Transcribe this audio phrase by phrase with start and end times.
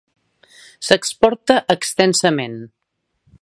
[0.87, 2.57] S'exporta extensament.